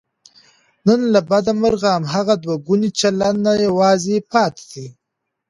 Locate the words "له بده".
1.13-1.53